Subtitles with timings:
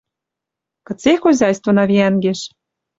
[0.87, 2.39] Кыце хозяйствына виӓнгеш.